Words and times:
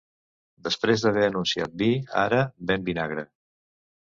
Després 0.67 1.03
d'haver 1.03 1.25
anunciat 1.31 1.75
vi, 1.83 1.91
ara 2.23 2.41
ven 2.73 2.89
vinagre 2.89 3.29